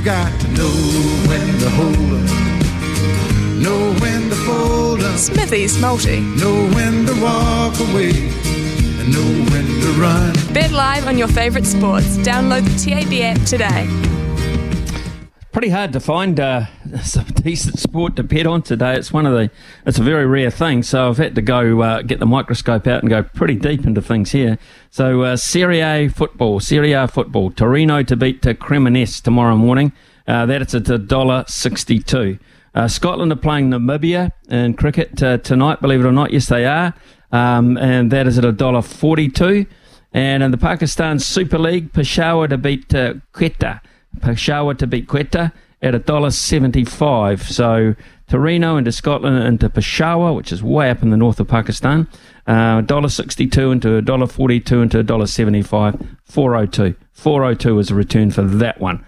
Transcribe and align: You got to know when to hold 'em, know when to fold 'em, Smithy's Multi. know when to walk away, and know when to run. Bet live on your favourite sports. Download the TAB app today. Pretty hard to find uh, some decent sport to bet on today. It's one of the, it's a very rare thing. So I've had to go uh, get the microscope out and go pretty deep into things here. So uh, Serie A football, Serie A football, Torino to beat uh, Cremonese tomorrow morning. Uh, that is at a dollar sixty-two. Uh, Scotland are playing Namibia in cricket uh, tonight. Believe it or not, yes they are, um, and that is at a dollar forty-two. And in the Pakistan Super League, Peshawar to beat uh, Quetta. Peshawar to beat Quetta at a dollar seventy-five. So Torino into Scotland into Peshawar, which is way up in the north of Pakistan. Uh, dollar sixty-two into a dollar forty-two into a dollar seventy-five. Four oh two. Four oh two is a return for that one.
You 0.00 0.06
got 0.06 0.40
to 0.40 0.48
know 0.52 0.70
when 1.28 1.58
to 1.58 1.68
hold 1.68 1.94
'em, 1.94 3.62
know 3.62 3.92
when 4.00 4.30
to 4.30 4.36
fold 4.46 5.02
'em, 5.02 5.18
Smithy's 5.18 5.78
Multi. 5.78 6.20
know 6.20 6.64
when 6.74 7.04
to 7.04 7.12
walk 7.20 7.78
away, 7.78 8.32
and 8.98 9.12
know 9.12 9.30
when 9.52 9.66
to 9.82 9.88
run. 10.00 10.32
Bet 10.54 10.72
live 10.72 11.06
on 11.06 11.18
your 11.18 11.28
favourite 11.28 11.66
sports. 11.66 12.16
Download 12.16 12.64
the 12.64 12.76
TAB 12.82 13.22
app 13.22 13.44
today. 13.44 13.86
Pretty 15.60 15.72
hard 15.72 15.92
to 15.92 16.00
find 16.00 16.40
uh, 16.40 16.64
some 17.02 17.26
decent 17.26 17.78
sport 17.78 18.16
to 18.16 18.22
bet 18.22 18.46
on 18.46 18.62
today. 18.62 18.94
It's 18.94 19.12
one 19.12 19.26
of 19.26 19.34
the, 19.34 19.50
it's 19.84 19.98
a 19.98 20.02
very 20.02 20.24
rare 20.24 20.50
thing. 20.50 20.82
So 20.82 21.10
I've 21.10 21.18
had 21.18 21.34
to 21.34 21.42
go 21.42 21.82
uh, 21.82 22.00
get 22.00 22.18
the 22.18 22.24
microscope 22.24 22.86
out 22.86 23.02
and 23.02 23.10
go 23.10 23.22
pretty 23.22 23.56
deep 23.56 23.84
into 23.84 24.00
things 24.00 24.32
here. 24.32 24.58
So 24.88 25.20
uh, 25.20 25.36
Serie 25.36 25.82
A 25.82 26.08
football, 26.08 26.60
Serie 26.60 26.92
A 26.92 27.06
football, 27.06 27.50
Torino 27.50 28.02
to 28.02 28.16
beat 28.16 28.46
uh, 28.46 28.54
Cremonese 28.54 29.20
tomorrow 29.20 29.54
morning. 29.54 29.92
Uh, 30.26 30.46
that 30.46 30.62
is 30.62 30.74
at 30.74 30.88
a 30.88 30.96
dollar 30.96 31.44
sixty-two. 31.46 32.38
Uh, 32.74 32.88
Scotland 32.88 33.30
are 33.30 33.36
playing 33.36 33.68
Namibia 33.68 34.32
in 34.48 34.72
cricket 34.72 35.22
uh, 35.22 35.36
tonight. 35.36 35.82
Believe 35.82 36.00
it 36.00 36.06
or 36.06 36.12
not, 36.12 36.32
yes 36.32 36.46
they 36.46 36.64
are, 36.64 36.94
um, 37.32 37.76
and 37.76 38.10
that 38.10 38.26
is 38.26 38.38
at 38.38 38.46
a 38.46 38.52
dollar 38.52 38.80
forty-two. 38.80 39.66
And 40.14 40.42
in 40.42 40.52
the 40.52 40.56
Pakistan 40.56 41.18
Super 41.18 41.58
League, 41.58 41.92
Peshawar 41.92 42.48
to 42.48 42.56
beat 42.56 42.94
uh, 42.94 43.16
Quetta. 43.34 43.82
Peshawar 44.20 44.74
to 44.74 44.86
beat 44.86 45.06
Quetta 45.06 45.52
at 45.82 45.94
a 45.94 45.98
dollar 45.98 46.30
seventy-five. 46.30 47.42
So 47.42 47.94
Torino 48.28 48.76
into 48.76 48.92
Scotland 48.92 49.42
into 49.44 49.68
Peshawar, 49.68 50.34
which 50.34 50.52
is 50.52 50.62
way 50.62 50.90
up 50.90 51.02
in 51.02 51.10
the 51.10 51.16
north 51.16 51.40
of 51.40 51.48
Pakistan. 51.48 52.06
Uh, 52.46 52.80
dollar 52.80 53.08
sixty-two 53.08 53.70
into 53.70 53.96
a 53.96 54.02
dollar 54.02 54.26
forty-two 54.26 54.82
into 54.82 54.98
a 54.98 55.02
dollar 55.02 55.26
seventy-five. 55.26 55.96
Four 56.24 56.56
oh 56.56 56.66
two. 56.66 56.94
Four 57.12 57.44
oh 57.44 57.54
two 57.54 57.78
is 57.78 57.90
a 57.90 57.94
return 57.94 58.30
for 58.30 58.42
that 58.42 58.80
one. 58.80 59.04